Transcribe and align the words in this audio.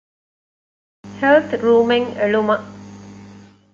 ހެލްތުރޫމެއް 1.19 2.09
އެޅުމަށް 2.17 2.67